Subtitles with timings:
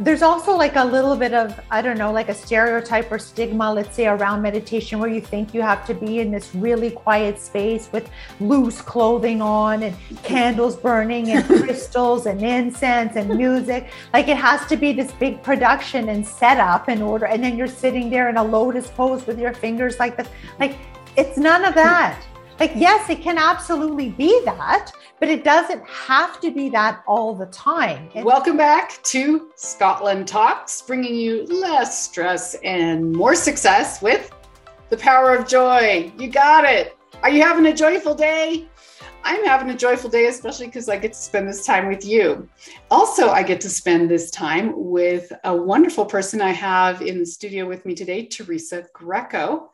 [0.00, 3.70] there's also like a little bit of i don't know like a stereotype or stigma
[3.70, 7.38] let's say around meditation where you think you have to be in this really quiet
[7.38, 8.10] space with
[8.40, 13.90] loose clothing on and candles burning and crystals and incense and music.
[14.12, 17.66] Like it has to be this big production and setup in order and then you're
[17.66, 20.28] sitting there in a lotus pose with your fingers like this.
[20.58, 20.78] Like
[21.16, 22.22] it's none of that.
[22.58, 27.34] Like yes it can absolutely be that but it doesn't have to be that all
[27.34, 28.08] the time.
[28.24, 34.34] Welcome back to Scotland Talks, bringing you less stress and more success with
[34.88, 36.10] the power of joy.
[36.18, 36.96] You got it.
[37.22, 38.66] Are you having a joyful day?
[39.22, 42.48] I'm having a joyful day, especially because I get to spend this time with you.
[42.90, 47.26] Also, I get to spend this time with a wonderful person I have in the
[47.26, 49.70] studio with me today, Teresa Greco.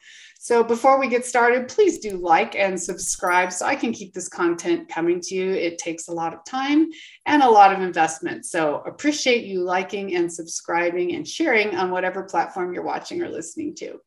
[0.47, 4.29] So before we get started, please do like and subscribe so I can keep this
[4.29, 5.51] content coming to you.
[5.51, 6.89] It takes a lot of time
[7.25, 8.47] and a lot of investment.
[8.47, 13.75] So appreciate you liking and subscribing and sharing on whatever platform you're watching or listening
[13.79, 13.99] to.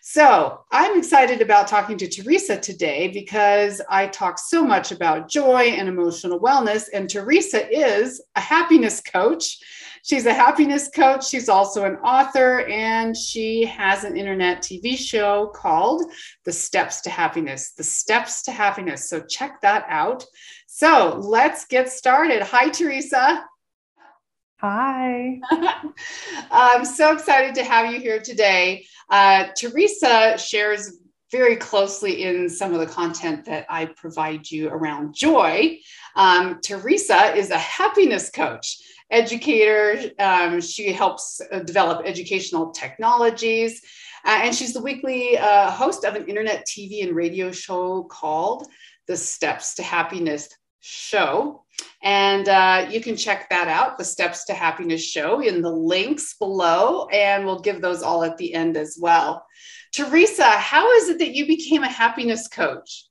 [0.00, 5.74] So, I'm excited about talking to Teresa today because I talk so much about joy
[5.76, 6.84] and emotional wellness.
[6.94, 9.58] And Teresa is a happiness coach.
[10.06, 11.28] She's a happiness coach.
[11.28, 16.04] She's also an author, and she has an internet TV show called
[16.44, 17.72] The Steps to Happiness.
[17.72, 19.10] The Steps to Happiness.
[19.10, 20.24] So, check that out.
[20.68, 22.40] So, let's get started.
[22.42, 23.44] Hi, Teresa.
[24.60, 25.40] Hi.
[26.52, 28.86] I'm so excited to have you here today.
[29.10, 31.00] Uh, Teresa shares
[31.32, 35.78] very closely in some of the content that I provide you around joy.
[36.14, 38.78] Um, Teresa is a happiness coach,
[39.10, 40.10] educator.
[40.18, 43.82] Um, she helps uh, develop educational technologies.
[44.24, 48.66] Uh, and she's the weekly uh, host of an internet TV and radio show called
[49.06, 50.48] The Steps to Happiness
[50.80, 51.62] Show.
[52.02, 56.34] And uh, you can check that out, the Steps to Happiness show, in the links
[56.38, 57.06] below.
[57.08, 59.46] And we'll give those all at the end as well.
[59.92, 63.04] Teresa, how is it that you became a happiness coach?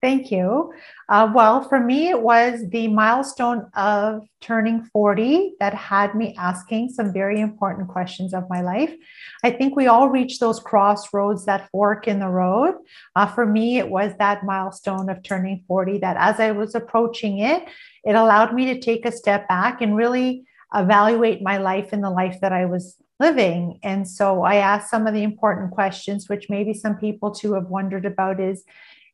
[0.00, 0.72] Thank you.
[1.08, 6.90] Uh, well, for me, it was the milestone of turning 40 that had me asking
[6.90, 8.94] some very important questions of my life.
[9.42, 12.74] I think we all reach those crossroads, that fork in the road.
[13.16, 17.40] Uh, for me, it was that milestone of turning 40 that as I was approaching
[17.40, 17.64] it,
[18.04, 20.44] it allowed me to take a step back and really
[20.76, 23.80] evaluate my life and the life that I was living.
[23.82, 27.66] And so I asked some of the important questions, which maybe some people too have
[27.66, 28.62] wondered about is,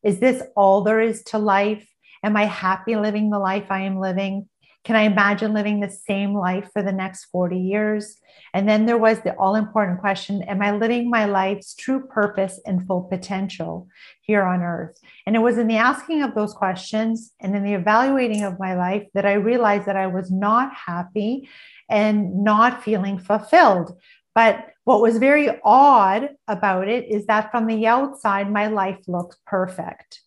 [0.05, 1.85] is this all there is to life?
[2.23, 4.47] Am I happy living the life I am living?
[4.83, 8.19] Can I imagine living the same life for the next 40 years?
[8.53, 12.61] And then there was the all important question Am I living my life's true purpose
[12.67, 13.87] and full potential
[14.21, 14.99] here on earth?
[15.25, 18.75] And it was in the asking of those questions and in the evaluating of my
[18.75, 21.49] life that I realized that I was not happy
[21.89, 23.97] and not feeling fulfilled.
[24.35, 29.37] But what was very odd about it is that from the outside, my life looked
[29.45, 30.21] perfect.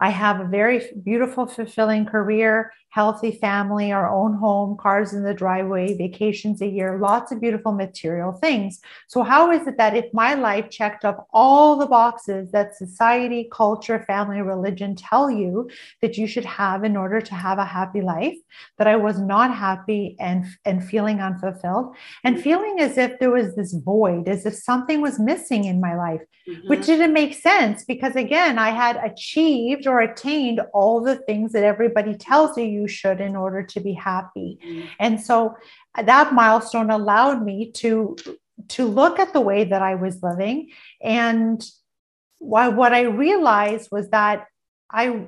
[0.00, 5.32] I have a very beautiful, fulfilling career, healthy family, our own home, cars in the
[5.32, 8.80] driveway, vacations a year, lots of beautiful material things.
[9.06, 13.48] So, how is it that if my life checked up all the boxes that society,
[13.52, 15.70] culture, family, religion tell you
[16.02, 18.36] that you should have in order to have a happy life,
[18.78, 23.54] that I was not happy and, and feeling unfulfilled and feeling as if there was
[23.54, 26.68] this void, as if something was missing in my life, mm-hmm.
[26.68, 31.62] which didn't make sense because, again, I had achieved or attained all the things that
[31.62, 34.58] everybody tells you you should in order to be happy.
[34.64, 34.86] Mm-hmm.
[34.98, 35.56] And so
[35.96, 38.16] that milestone allowed me to
[38.68, 40.70] to look at the way that I was living
[41.00, 41.64] and
[42.40, 44.46] what, what I realized was that
[44.90, 45.26] I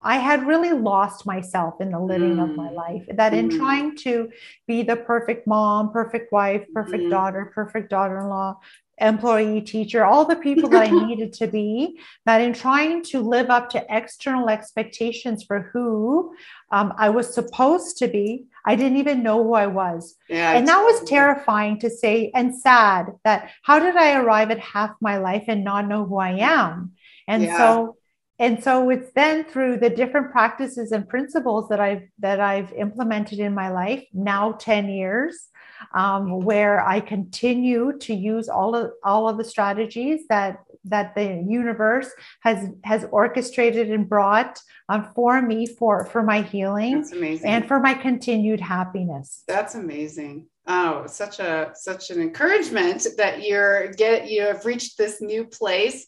[0.00, 2.42] I had really lost myself in the living mm.
[2.42, 2.74] of my mm.
[2.74, 3.04] life.
[3.14, 3.56] That in mm.
[3.56, 4.30] trying to
[4.66, 7.10] be the perfect mom, perfect wife, perfect mm.
[7.10, 8.60] daughter, perfect daughter in law,
[9.00, 13.50] employee, teacher, all the people that I needed to be, that in trying to live
[13.50, 16.34] up to external expectations for who
[16.70, 20.16] um, I was supposed to be, I didn't even know who I was.
[20.28, 24.60] Yeah, and that was terrifying to say and sad that how did I arrive at
[24.60, 26.92] half my life and not know who I am?
[27.26, 27.58] And yeah.
[27.58, 27.97] so
[28.38, 33.40] and so it's then through the different practices and principles that I've that I've implemented
[33.40, 35.48] in my life now 10 years
[35.94, 41.44] um, where I continue to use all of all of the strategies that that the
[41.46, 47.04] universe has has orchestrated and brought um, for me for for my healing
[47.44, 49.42] and for my continued happiness.
[49.46, 50.46] That's amazing.
[50.66, 56.06] Oh, such a such an encouragement that you're get you have reached this new place.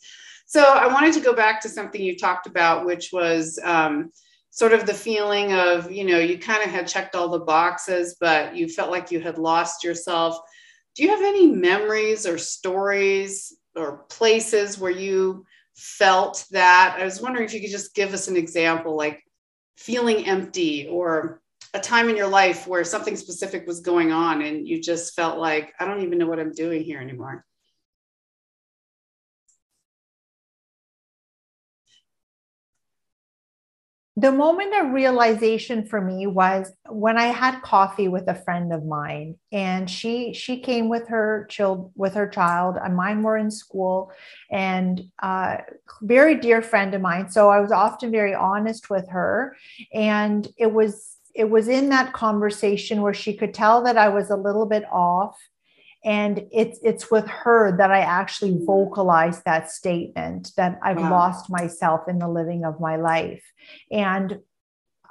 [0.50, 4.10] So I wanted to go back to something you talked about, which was um,
[4.50, 8.16] sort of the feeling of, you know, you kind of had checked all the boxes,
[8.18, 10.36] but you felt like you had lost yourself.
[10.96, 16.96] Do you have any memories or stories or places where you felt that?
[16.98, 19.22] I was wondering if you could just give us an example, like
[19.76, 21.42] feeling empty or
[21.74, 25.38] a time in your life where something specific was going on and you just felt
[25.38, 27.46] like, I don't even know what I'm doing here anymore.
[34.20, 38.84] The moment of realization for me was when I had coffee with a friend of
[38.84, 43.50] mine, and she she came with her child with her child, and mine were in
[43.50, 44.12] school,
[44.50, 45.58] and uh,
[46.02, 47.30] very dear friend of mine.
[47.30, 49.56] So I was often very honest with her,
[49.94, 54.28] and it was it was in that conversation where she could tell that I was
[54.30, 55.36] a little bit off
[56.04, 61.10] and it's it's with her that i actually vocalized that statement that i've wow.
[61.10, 63.42] lost myself in the living of my life.
[63.90, 64.40] And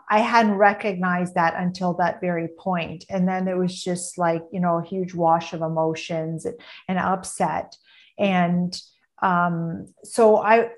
[0.10, 3.06] i hadn't recognized that until that very point.
[3.10, 6.48] And then it was just like you know a huge wash of emotions
[6.88, 7.76] and upset.
[8.18, 8.76] And
[9.22, 10.70] um, so i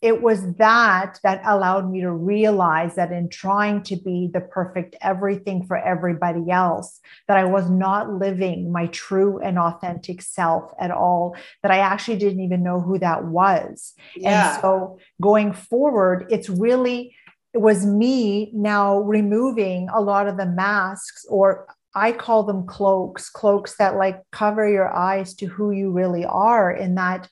[0.00, 4.94] it was that that allowed me to realize that in trying to be the perfect
[5.00, 10.90] everything for everybody else that i was not living my true and authentic self at
[10.90, 14.52] all that i actually didn't even know who that was yeah.
[14.52, 17.14] and so going forward it's really
[17.54, 23.30] it was me now removing a lot of the masks or I call them cloaks,
[23.30, 27.28] cloaks that like cover your eyes to who you really are, in that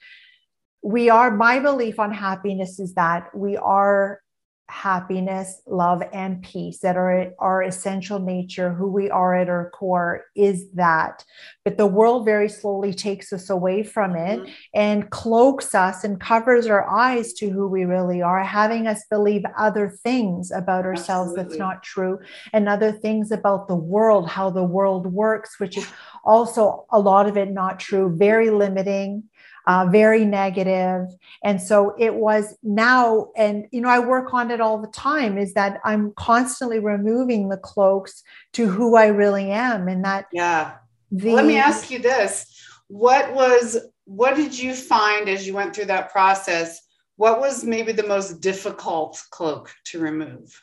[0.86, 4.20] we are my belief on happiness is that we are
[4.68, 10.24] happiness love and peace that are our essential nature who we are at our core
[10.34, 11.24] is that
[11.64, 14.52] but the world very slowly takes us away from it mm-hmm.
[14.74, 19.44] and cloaks us and covers our eyes to who we really are having us believe
[19.56, 21.44] other things about ourselves Absolutely.
[21.44, 22.18] that's not true
[22.52, 25.86] and other things about the world how the world works which is
[26.24, 29.22] also a lot of it not true very limiting
[29.66, 31.08] uh, very negative.
[31.42, 35.38] And so it was now, and you know, I work on it all the time
[35.38, 38.22] is that I'm constantly removing the cloaks
[38.52, 39.88] to who I really am.
[39.88, 40.74] And that, yeah.
[41.10, 42.52] The, Let me ask you this
[42.88, 46.80] what was, what did you find as you went through that process?
[47.16, 50.62] What was maybe the most difficult cloak to remove?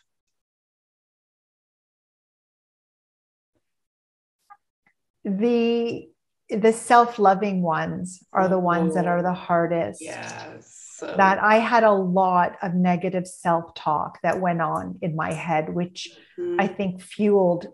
[5.25, 6.09] The
[6.49, 10.01] the self-loving ones are the ones that are the hardest.
[10.01, 10.79] Yes.
[11.01, 16.07] That i had a lot of negative self-talk that went on in my head which
[16.39, 16.61] mm-hmm.
[16.61, 17.67] i think fueled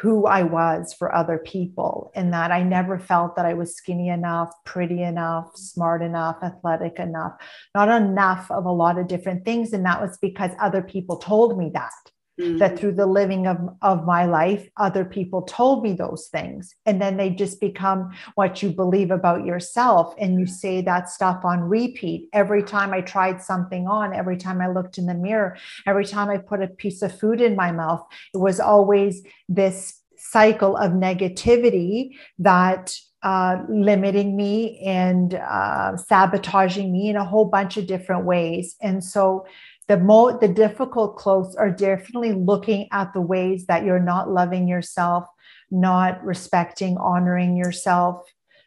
[0.00, 4.10] who i was for other people in that i never felt that i was skinny
[4.10, 7.32] enough pretty enough smart enough athletic enough
[7.74, 9.72] not enough of a lot of different things.
[9.72, 11.92] And that was because other people told me that
[12.38, 12.58] Mm-hmm.
[12.58, 16.74] That through the living of, of my life, other people told me those things.
[16.84, 20.14] And then they just become what you believe about yourself.
[20.18, 24.60] And you say that stuff on repeat every time I tried something on, every time
[24.60, 25.56] I looked in the mirror,
[25.86, 28.04] every time I put a piece of food in my mouth.
[28.34, 37.08] It was always this cycle of negativity that uh, limiting me and uh, sabotaging me
[37.08, 38.76] in a whole bunch of different ways.
[38.80, 39.46] And so
[39.88, 44.68] the more the difficult clothes are definitely looking at the ways that you're not loving
[44.68, 45.26] yourself
[45.70, 48.24] not respecting honoring yourself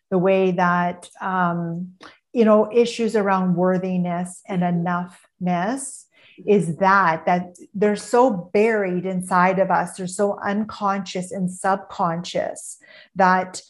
[0.10, 1.94] the way that um,
[2.34, 6.06] you know issues around worthiness and enoughness
[6.48, 12.78] is that that they're so buried inside of us they're so unconscious and subconscious
[13.16, 13.62] that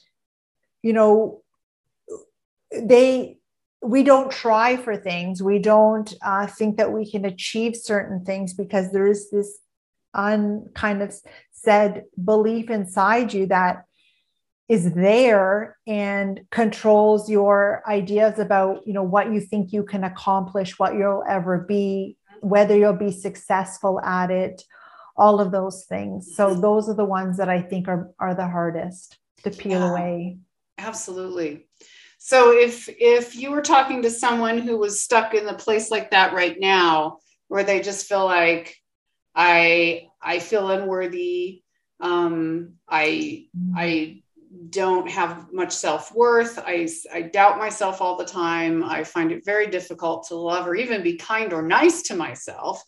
[0.82, 1.42] you know
[2.72, 3.39] they
[3.82, 5.42] we don't try for things.
[5.42, 9.60] We don't uh, think that we can achieve certain things because there is this
[10.14, 11.14] un kind of
[11.52, 13.84] said belief inside you that
[14.68, 20.80] is there and controls your ideas about you know what you think you can accomplish
[20.80, 24.64] what you'll ever be whether you'll be successful at it
[25.16, 26.34] all of those things.
[26.34, 29.92] So those are the ones that i think are are the hardest to peel yeah,
[29.92, 30.38] away.
[30.78, 31.69] Absolutely
[32.30, 36.12] so if if you were talking to someone who was stuck in a place like
[36.12, 37.18] that right now,
[37.48, 38.78] where they just feel like
[39.34, 41.64] I I feel unworthy,
[42.00, 44.22] um, I I
[44.70, 46.60] don't have much self worth.
[46.60, 48.84] I, I doubt myself all the time.
[48.84, 52.84] I find it very difficult to love or even be kind or nice to myself.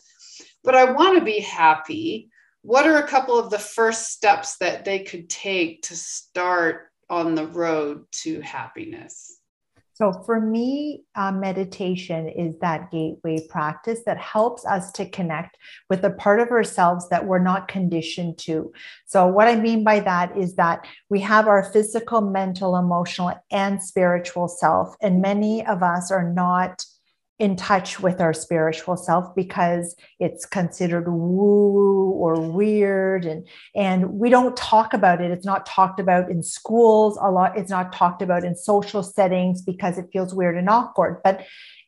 [0.63, 2.29] But I want to be happy.
[2.61, 7.35] What are a couple of the first steps that they could take to start on
[7.35, 9.37] the road to happiness?
[9.93, 15.57] So, for me, uh, meditation is that gateway practice that helps us to connect
[15.91, 18.73] with a part of ourselves that we're not conditioned to.
[19.05, 23.83] So, what I mean by that is that we have our physical, mental, emotional, and
[23.83, 26.83] spiritual self, and many of us are not
[27.41, 33.25] in touch with our spiritual self because it's considered woo or weird.
[33.25, 35.31] And and we don't talk about it.
[35.31, 37.57] It's not talked about in schools a lot.
[37.57, 41.19] It's not talked about in social settings because it feels weird and awkward.
[41.23, 41.43] But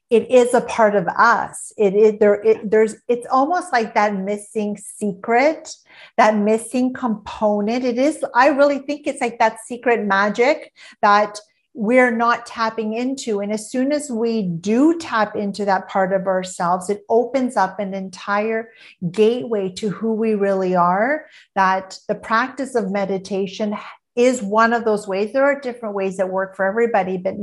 [0.10, 1.72] it is a part of us.
[1.78, 5.72] It is there it, there's it's almost like that missing secret
[6.18, 7.86] that missing component.
[7.86, 11.38] It is i really think it's like that secret magic that
[11.74, 13.40] we're not tapping into.
[13.40, 17.80] And as soon as we do tap into that part of ourselves, it opens up
[17.80, 18.70] an entire
[19.12, 21.26] gateway to who we really are.
[21.56, 23.76] That the practice of meditation
[24.16, 25.34] is one of those ways.
[25.34, 27.36] There are different ways that work for everybody, but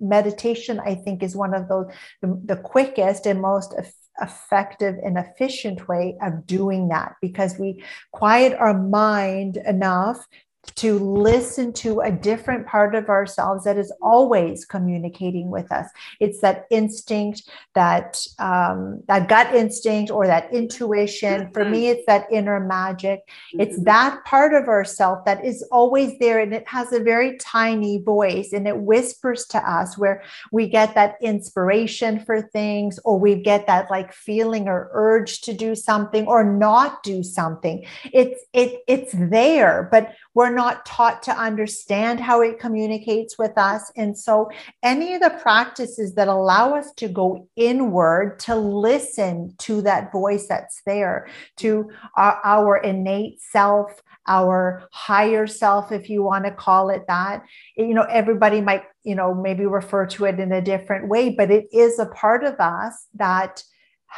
[0.00, 1.86] meditation, I think, is one of those
[2.22, 3.74] the, the quickest and most
[4.22, 10.26] effective and efficient way of doing that because we quiet our mind enough
[10.74, 15.86] to listen to a different part of ourselves that is always communicating with us.
[16.20, 21.50] It's that instinct, that um, that gut instinct, or that intuition.
[21.52, 23.20] For me, it's that inner magic.
[23.52, 23.84] It's mm-hmm.
[23.84, 28.52] that part of ourself that is always there, and it has a very tiny voice,
[28.52, 33.66] and it whispers to us where we get that inspiration for things, or we get
[33.66, 37.86] that like feeling or urge to do something or not do something.
[38.12, 43.92] It's it it's there, but we're not taught to understand how it communicates with us.
[43.96, 44.50] And so,
[44.82, 50.48] any of the practices that allow us to go inward, to listen to that voice
[50.48, 56.90] that's there, to our, our innate self, our higher self, if you want to call
[56.90, 57.42] it that.
[57.76, 61.50] You know, everybody might, you know, maybe refer to it in a different way, but
[61.50, 63.62] it is a part of us that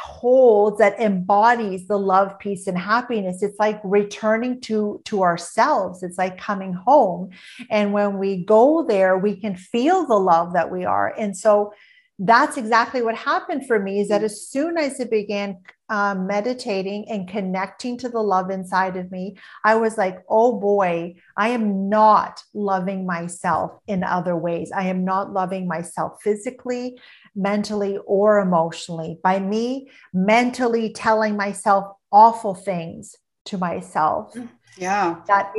[0.01, 3.43] holds that embodies the love peace and happiness.
[3.43, 6.03] It's like returning to to ourselves.
[6.03, 7.29] It's like coming home.
[7.69, 11.13] And when we go there we can feel the love that we are.
[11.17, 11.73] And so
[12.21, 17.05] that's exactly what happened for me is that as soon as i began um, meditating
[17.09, 21.87] and connecting to the love inside of me i was like oh boy i am
[21.87, 24.71] not loving myself in other ways.
[24.71, 26.99] I am not loving myself physically
[27.35, 35.53] mentally or emotionally by me mentally telling myself awful things to myself mm, yeah that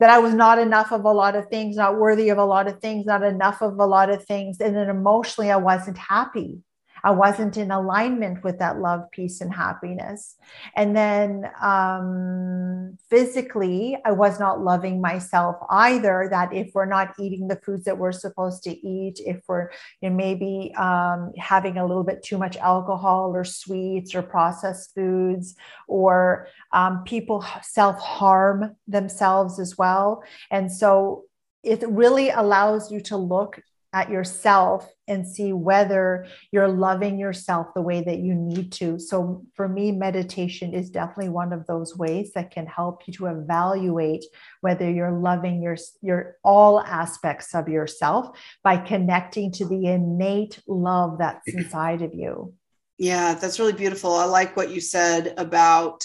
[0.00, 2.66] that I was not enough of a lot of things, not worthy of a lot
[2.66, 4.60] of things, not enough of a lot of things.
[4.60, 6.58] And then emotionally, I wasn't happy.
[7.04, 10.36] I wasn't in alignment with that love, peace, and happiness.
[10.74, 16.28] And then um, physically, I was not loving myself either.
[16.30, 19.70] That if we're not eating the foods that we're supposed to eat, if we're
[20.00, 24.94] you know, maybe um, having a little bit too much alcohol or sweets or processed
[24.94, 25.54] foods,
[25.86, 30.24] or um, people self harm themselves as well.
[30.50, 31.24] And so
[31.62, 33.60] it really allows you to look
[33.94, 38.98] at yourself and see whether you're loving yourself the way that you need to.
[38.98, 43.26] So, for me, meditation is definitely one of those ways that can help you to
[43.26, 44.24] evaluate
[44.60, 51.18] whether you're loving your, your all aspects of yourself by connecting to the innate love
[51.18, 52.52] that's inside of you.
[52.98, 54.12] Yeah, that's really beautiful.
[54.14, 56.04] I like what you said about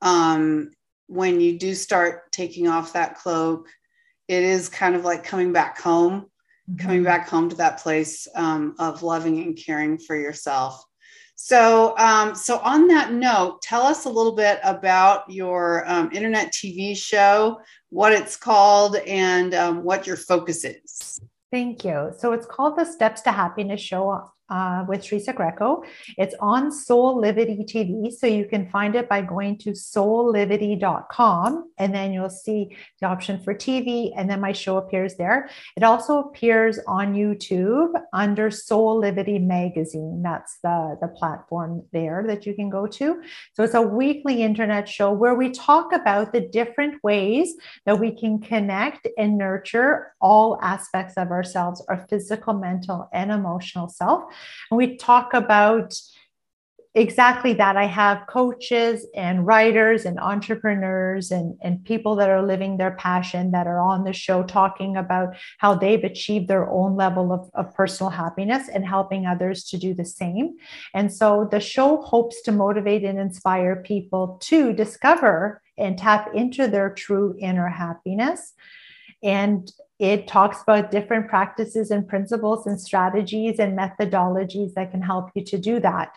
[0.00, 0.70] um,
[1.08, 3.68] when you do start taking off that cloak,
[4.28, 6.26] it is kind of like coming back home.
[6.78, 10.82] Coming back home to that place um, of loving and caring for yourself.
[11.36, 16.52] So, um, so on that note, tell us a little bit about your um, internet
[16.52, 21.20] TV show, what it's called, and um, what your focus is.
[21.52, 22.12] Thank you.
[22.18, 24.08] So it's called the Steps to Happiness Show
[24.48, 25.82] uh, with Teresa Greco.
[26.16, 28.12] It's on Soulivity TV.
[28.12, 33.42] So you can find it by going to soulivity.com and then you'll see the option
[33.42, 35.48] for TV and then my show appears there.
[35.76, 40.22] It also appears on YouTube under Soulivity Magazine.
[40.22, 43.22] That's the, the platform there that you can go to.
[43.54, 48.12] So it's a weekly internet show where we talk about the different ways that we
[48.12, 54.24] can connect and nurture all aspects of ourselves, our physical, mental, and emotional self
[54.70, 55.94] and we talk about
[56.96, 57.76] exactly that.
[57.76, 63.50] I have coaches and writers and entrepreneurs and, and people that are living their passion
[63.50, 67.74] that are on the show talking about how they've achieved their own level of, of
[67.74, 70.54] personal happiness and helping others to do the same.
[70.94, 76.66] And so the show hopes to motivate and inspire people to discover and tap into
[76.66, 78.54] their true inner happiness
[79.22, 85.30] and it talks about different practices and principles and strategies and methodologies that can help
[85.34, 86.16] you to do that.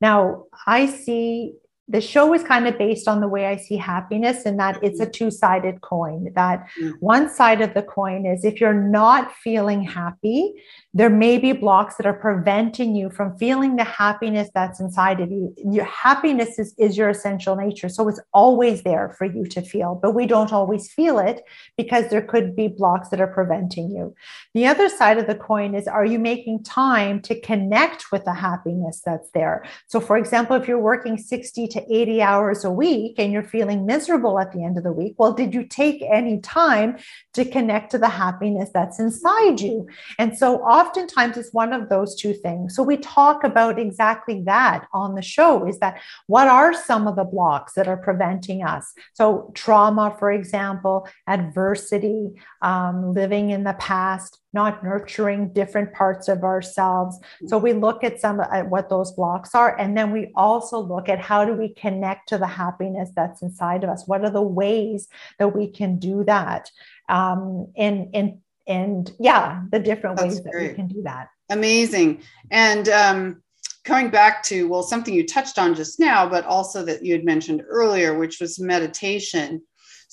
[0.00, 1.54] Now, I see
[1.90, 5.00] the show is kind of based on the way I see happiness, and that it's
[5.00, 5.10] a mm-hmm.
[5.10, 6.32] two sided coin.
[6.34, 6.90] That mm-hmm.
[7.00, 10.54] one side of the coin is if you're not feeling happy,
[10.94, 15.32] there may be blocks that are preventing you from feeling the happiness that's inside of
[15.32, 15.52] you.
[15.56, 17.88] Your happiness is, is your essential nature.
[17.88, 21.42] So it's always there for you to feel, but we don't always feel it
[21.76, 24.14] because there could be blocks that are preventing you.
[24.54, 28.34] The other side of the coin is are you making time to connect with the
[28.34, 29.64] happiness that's there?
[29.88, 33.86] So, for example, if you're working 60 to 80 hours a week and you're feeling
[33.86, 36.98] miserable at the end of the week, well, did you take any time
[37.34, 39.86] to connect to the happiness that's inside you?
[40.18, 42.74] And so, oftentimes it's one of those two things.
[42.74, 47.16] So we talk about exactly that on the show is that what are some of
[47.16, 48.92] the blocks that are preventing us?
[49.14, 52.32] So trauma, for example, adversity,
[52.62, 57.18] um, living in the past, not nurturing different parts of ourselves.
[57.46, 61.08] So we look at some at what those blocks are, and then we also look
[61.08, 64.06] at how do we connect to the happiness that's inside of us.
[64.06, 66.70] What are the ways that we can do that?
[67.08, 70.70] Um, in in and yeah, the different That's ways that great.
[70.70, 71.28] we can do that.
[71.50, 72.22] Amazing.
[72.50, 73.42] And um,
[73.84, 77.24] coming back to, well, something you touched on just now, but also that you had
[77.24, 79.62] mentioned earlier, which was meditation.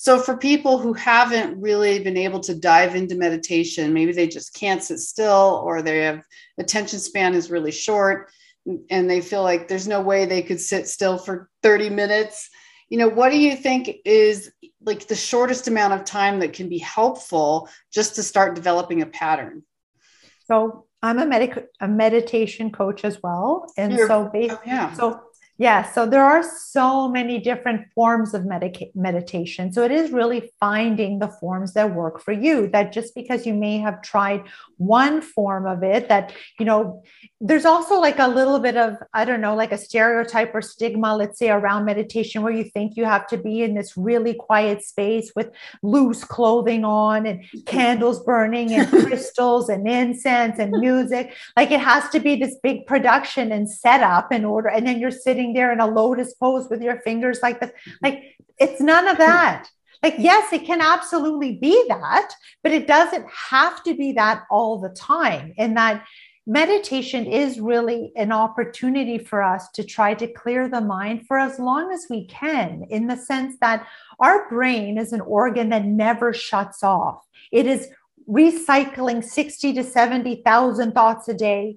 [0.00, 4.54] So, for people who haven't really been able to dive into meditation, maybe they just
[4.54, 6.22] can't sit still or they have
[6.56, 8.30] attention span is really short
[8.90, 12.48] and they feel like there's no way they could sit still for 30 minutes.
[12.90, 16.68] You know, what do you think is like the shortest amount of time that can
[16.68, 19.64] be helpful just to start developing a pattern?
[20.44, 23.66] So I'm a medic a meditation coach as well.
[23.76, 24.92] And You're, so oh, yeah.
[24.92, 25.22] so
[25.60, 29.72] yeah, so there are so many different forms of medica- meditation.
[29.72, 32.68] So it is really finding the forms that work for you.
[32.68, 34.44] That just because you may have tried
[34.76, 37.02] one form of it, that, you know,
[37.40, 41.16] there's also like a little bit of, I don't know, like a stereotype or stigma,
[41.16, 44.84] let's say around meditation, where you think you have to be in this really quiet
[44.84, 45.50] space with
[45.82, 51.34] loose clothing on and candles burning and crystals and incense and music.
[51.56, 54.68] Like it has to be this big production and setup in order.
[54.68, 57.72] And then you're sitting there in a lotus pose with your fingers like this.
[58.02, 58.22] Like
[58.58, 59.68] it's none of that.
[60.02, 62.32] Like, yes, it can absolutely be that,
[62.62, 65.54] but it doesn't have to be that all the time.
[65.58, 66.06] And that
[66.46, 71.58] meditation is really an opportunity for us to try to clear the mind for as
[71.58, 73.86] long as we can, in the sense that
[74.20, 77.26] our brain is an organ that never shuts off.
[77.50, 77.88] It is
[78.28, 81.76] recycling 60 to 70,000 thoughts a day,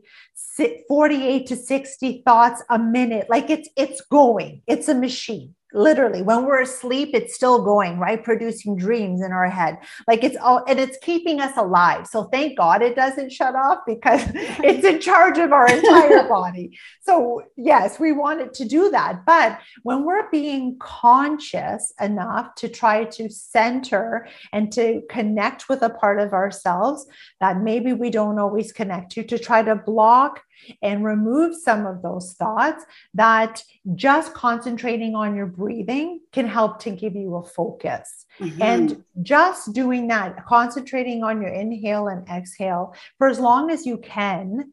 [0.87, 3.27] 48 to 60 thoughts a minute.
[3.29, 4.61] Like it's it's going.
[4.67, 8.23] It's a machine literally when we're asleep it's still going right?
[8.23, 9.77] Producing dreams in our head.
[10.07, 12.07] Like it's all and it's keeping us alive.
[12.07, 16.77] So thank god it doesn't shut off because it's in charge of our entire body.
[17.01, 19.25] So yes we want it to do that.
[19.25, 25.89] But when we're being conscious enough to try to center and to connect with a
[25.89, 27.05] part of ourselves
[27.39, 30.43] that maybe we don't always connect to to try to block
[30.81, 33.63] and remove some of those thoughts that
[33.95, 38.25] just concentrating on your breathing can help to give you a focus.
[38.39, 38.61] Mm-hmm.
[38.61, 43.97] And just doing that, concentrating on your inhale and exhale for as long as you
[43.97, 44.71] can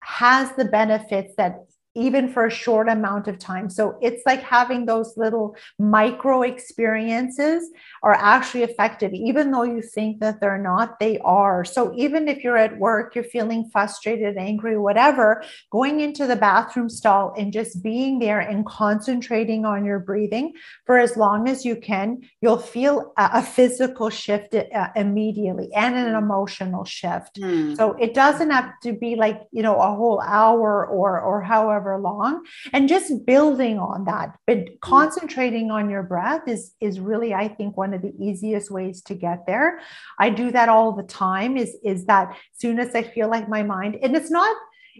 [0.00, 1.64] has the benefits that
[1.98, 3.68] even for a short amount of time.
[3.68, 7.70] So it's like having those little micro experiences
[8.02, 11.64] are actually effective, even though you think that they're not, they are.
[11.64, 16.88] So even if you're at work, you're feeling frustrated, angry, whatever, going into the bathroom
[16.88, 20.52] stall and just being there and concentrating on your breathing
[20.86, 25.96] for as long as you can, you'll feel a, a physical shift uh, immediately and
[25.96, 27.40] an emotional shift.
[27.40, 27.76] Mm.
[27.76, 31.87] So it doesn't have to be like, you know, a whole hour or or however
[31.88, 34.74] however long and just building on that but mm-hmm.
[34.80, 39.14] concentrating on your breath is is really i think one of the easiest ways to
[39.14, 39.80] get there
[40.18, 43.62] i do that all the time is is that soon as i feel like my
[43.62, 44.56] mind and it's not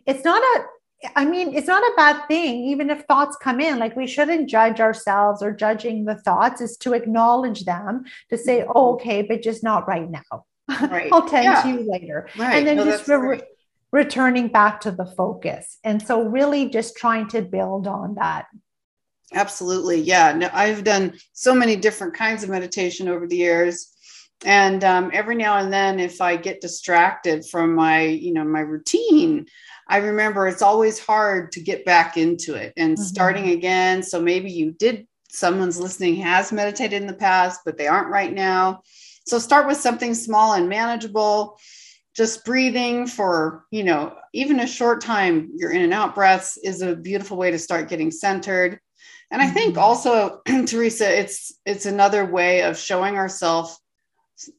[0.06, 0.64] it's not a
[1.14, 3.78] I mean, it's not a bad thing, even if thoughts come in.
[3.78, 8.64] Like, we shouldn't judge ourselves or judging the thoughts, is to acknowledge them, to say,
[8.64, 8.94] oh, mm-hmm.
[8.94, 10.44] okay, but just not right now.
[10.90, 11.08] Right.
[11.12, 11.62] I'll tend yeah.
[11.62, 12.28] to you later.
[12.36, 12.56] Right.
[12.56, 13.42] And then no, just re-
[13.92, 15.78] returning back to the focus.
[15.84, 18.46] And so, really, just trying to build on that.
[19.32, 20.00] Absolutely.
[20.00, 20.32] Yeah.
[20.32, 23.94] No, I've done so many different kinds of meditation over the years.
[24.44, 28.60] And um, every now and then, if I get distracted from my, you know, my
[28.60, 29.46] routine,
[29.88, 33.02] I remember it's always hard to get back into it and mm-hmm.
[33.02, 34.02] starting again.
[34.02, 38.32] So maybe you did, someone's listening has meditated in the past, but they aren't right
[38.32, 38.82] now
[39.28, 41.58] So start with something small and manageable.
[42.18, 46.82] Just breathing for, you know, even a short time, your in and out breaths is
[46.82, 48.80] a beautiful way to start getting centered.
[49.30, 49.84] And I think mm-hmm.
[49.84, 53.80] also, Teresa, it's it's another way of showing ourselves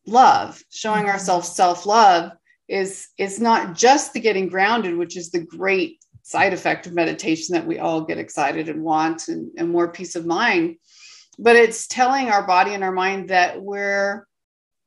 [0.07, 1.11] love, showing mm-hmm.
[1.11, 2.31] ourselves self-love
[2.69, 7.55] is is not just the getting grounded, which is the great side effect of meditation
[7.55, 10.77] that we all get excited and want and, and more peace of mind.
[11.37, 14.25] But it's telling our body and our mind that we're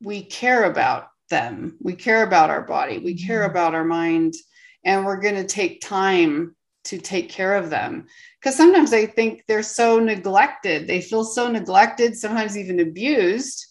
[0.00, 1.76] we care about them.
[1.80, 2.98] We care about our body.
[2.98, 3.50] We care mm-hmm.
[3.50, 4.34] about our mind.
[4.84, 8.06] And we're going to take time to take care of them.
[8.38, 10.86] Because sometimes I think they're so neglected.
[10.86, 13.66] They feel so neglected, sometimes even abused.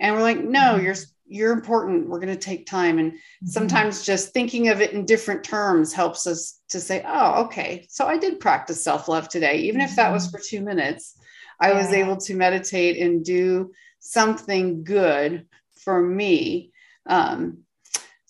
[0.00, 0.84] And we're like, no, mm-hmm.
[0.84, 0.96] you're
[1.26, 2.08] you're important.
[2.08, 2.98] We're going to take time.
[2.98, 3.46] And mm-hmm.
[3.46, 7.86] sometimes just thinking of it in different terms helps us to say, oh, okay.
[7.88, 11.16] So I did practice self love today, even if that was for two minutes.
[11.60, 13.70] I was able to meditate and do
[14.00, 15.46] something good
[15.84, 16.71] for me.
[17.06, 17.64] Um,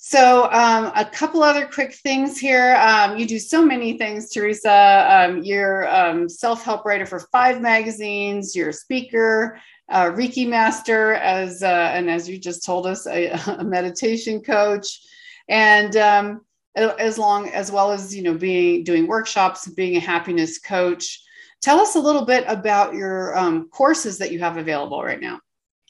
[0.05, 2.75] so, um, a couple other quick things here.
[2.77, 5.07] Um, you do so many things, Teresa.
[5.09, 8.57] Um, you're um, self help writer for five magazines.
[8.57, 13.29] You're a speaker, a Reiki master, as uh, and as you just told us, a,
[13.59, 15.01] a meditation coach,
[15.49, 16.41] and um,
[16.75, 21.23] as long as well as you know being doing workshops, being a happiness coach.
[21.61, 25.39] Tell us a little bit about your um, courses that you have available right now.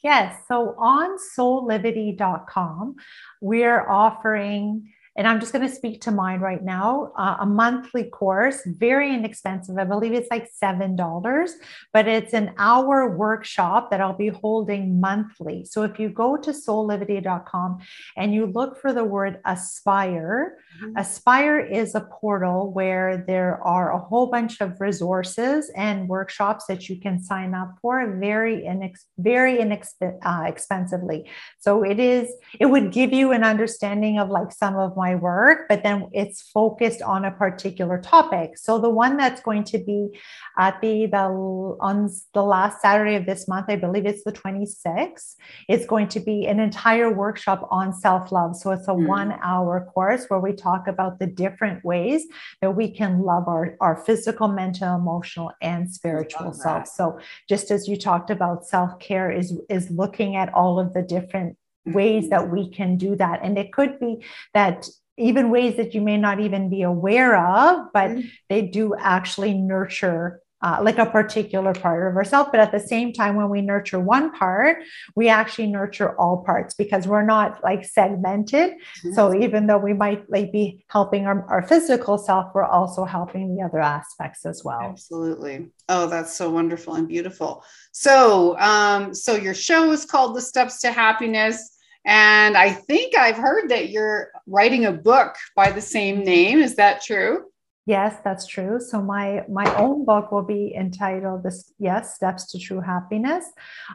[0.03, 0.43] Yes.
[0.49, 2.97] So on soulivity.com,
[3.41, 7.13] we're offering and I'm just going to speak to mine right now.
[7.19, 9.77] Uh, a monthly course, very inexpensive.
[9.77, 11.51] I believe it's like $7,
[11.93, 15.65] but it's an hour workshop that I'll be holding monthly.
[15.67, 17.81] So if you go to soulivity.com
[18.17, 20.97] and you look for the word aspire, mm-hmm.
[20.97, 26.89] aspire is a portal where there are a whole bunch of resources and workshops that
[26.89, 31.25] you can sign up for very, inex- very inexpensively.
[31.27, 35.02] Uh, so it is, it would give you an understanding of like some of my
[35.15, 38.57] work, but then it's focused on a particular topic.
[38.57, 40.19] So the one that's going to be
[40.59, 45.37] at the, the on the last Saturday of this month, I believe it's the 26th,
[45.69, 48.57] it's going to be an entire workshop on self-love.
[48.57, 49.07] So it's a mm.
[49.07, 52.25] one hour course where we talk about the different ways
[52.61, 56.87] that we can love our, our physical, mental, emotional, and spiritual self.
[56.87, 61.57] So just as you talked about self-care is, is looking at all of the different
[61.85, 63.41] ways that we can do that.
[63.43, 67.93] And it could be that even ways that you may not even be aware of,
[67.93, 68.29] but mm-hmm.
[68.49, 72.51] they do actually nurture uh, like a particular part of ourselves.
[72.53, 74.79] But at the same time, when we nurture one part,
[75.17, 78.71] we actually nurture all parts because we're not like segmented.
[78.71, 79.13] Mm-hmm.
[79.15, 83.57] So even though we might like be helping our, our physical self, we're also helping
[83.57, 84.81] the other aspects as well.
[84.81, 85.69] Absolutely.
[85.89, 87.65] Oh, that's so wonderful and beautiful.
[87.93, 91.77] So, um, so your show is called The Steps to Happiness.
[92.05, 96.61] And I think I've heard that you're writing a book by the same name.
[96.61, 97.45] Is that true?
[97.85, 98.79] Yes, that's true.
[98.79, 103.45] So my my own book will be entitled "This Yes Steps to True Happiness."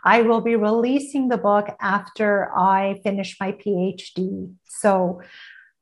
[0.04, 4.54] I will be releasing the book after I finish my PhD.
[4.66, 5.22] So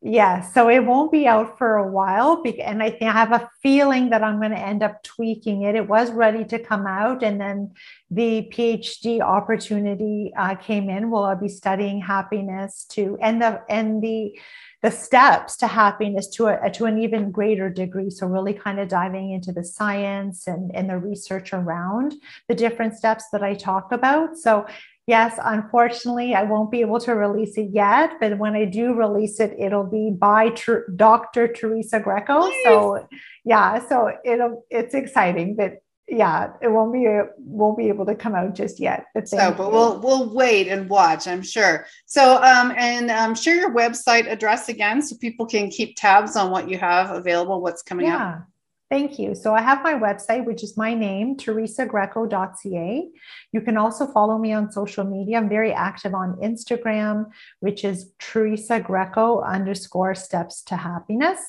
[0.08, 2.44] yeah, so it won't be out for a while.
[2.62, 5.74] And I think I have a feeling that I'm going to end up tweaking it.
[5.74, 7.74] It was ready to come out, and then
[8.12, 11.10] the PhD opportunity uh, came in.
[11.10, 14.38] Will I be studying happiness to and the and the
[14.86, 18.12] the steps to happiness to a to an even greater degree.
[18.12, 22.14] So really kind of diving into the science and and the research around
[22.48, 24.38] the different steps that I talk about.
[24.38, 24.68] So
[25.08, 29.40] Yes, unfortunately, I won't be able to release it yet, but when I do release
[29.40, 31.48] it, it'll be by Ter- Dr.
[31.48, 32.40] Teresa Greco.
[32.40, 32.64] Nice.
[32.64, 33.08] So,
[33.44, 35.74] yeah, so it'll it's exciting, but
[36.08, 39.08] yeah, it won't be won't be able to come out just yet.
[39.16, 41.28] But so, but we'll we'll wait and watch.
[41.28, 41.88] I'm sure.
[42.06, 46.52] So, um, and um, share your website address again so people can keep tabs on
[46.52, 48.28] what you have available, what's coming yeah.
[48.28, 48.48] up.
[48.92, 49.34] Thank you.
[49.34, 53.10] So I have my website, which is my name, teresagreco.ca.
[53.52, 55.38] You can also follow me on social media.
[55.38, 61.40] I'm very active on Instagram, which is Teresa Greco underscore steps to happiness.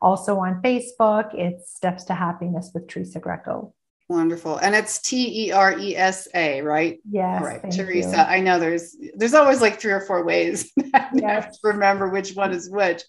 [0.00, 3.74] Also on Facebook, it's Steps to Happiness with Teresa Greco.
[4.08, 4.58] Wonderful.
[4.58, 7.00] And it's T E R E S A, right?
[7.10, 7.42] Yes.
[7.42, 7.70] Right.
[7.70, 8.16] Teresa.
[8.16, 8.22] You.
[8.22, 10.72] I know there's there's always like three or four ways.
[11.14, 11.58] yes.
[11.62, 13.02] remember which one is which.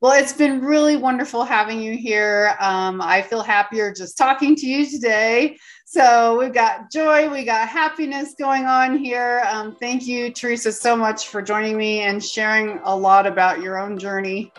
[0.00, 2.54] Well, it's been really wonderful having you here.
[2.60, 5.56] Um, I feel happier just talking to you today.
[5.86, 9.42] So we've got joy, we got happiness going on here.
[9.48, 13.78] Um, thank you, Teresa, so much for joining me and sharing a lot about your
[13.78, 14.52] own journey.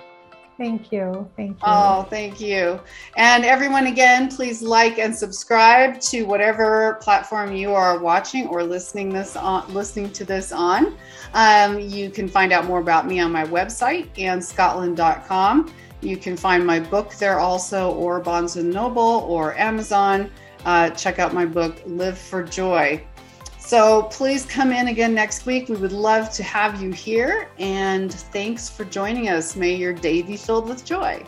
[0.58, 1.30] Thank you.
[1.36, 1.64] Thank you.
[1.64, 2.80] Oh, thank you.
[3.16, 9.10] And everyone, again, please like and subscribe to whatever platform you are watching or listening
[9.10, 10.98] this on, listening to this on.
[11.36, 15.72] Um, you can find out more about me on my website, annescotland.com.
[16.02, 20.32] You can find my book there also, or Barnes and Noble, or Amazon.
[20.66, 23.04] Uh, check out my book, Live for Joy.
[23.68, 25.68] So please come in again next week.
[25.68, 27.50] We would love to have you here.
[27.60, 29.58] And thanks for joining us.
[29.58, 31.22] May your day be filled with joy.